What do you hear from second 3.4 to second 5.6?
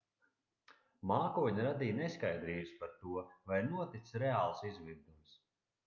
vai ir noticis reāls izvirdums